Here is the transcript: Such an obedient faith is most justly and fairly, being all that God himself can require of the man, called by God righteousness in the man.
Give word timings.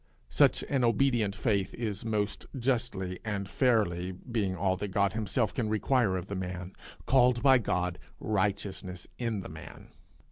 Such 0.31 0.63
an 0.63 0.83
obedient 0.83 1.35
faith 1.35 1.75
is 1.75 2.03
most 2.03 2.47
justly 2.57 3.19
and 3.23 3.47
fairly, 3.47 4.11
being 4.11 4.55
all 4.55 4.75
that 4.77 4.87
God 4.87 5.13
himself 5.13 5.53
can 5.53 5.69
require 5.69 6.17
of 6.17 6.25
the 6.25 6.33
man, 6.33 6.73
called 7.05 7.43
by 7.43 7.59
God 7.59 7.99
righteousness 8.19 9.05
in 9.19 9.41
the 9.41 9.49
man. 9.49 9.89